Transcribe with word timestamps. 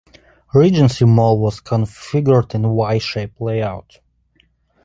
Regency 0.55 1.05
Mall 1.05 1.37
was 1.37 1.61
configured 1.61 2.55
in 2.55 2.65
a 2.65 2.73
Y-shaped 2.73 3.39
layout. 3.39 3.99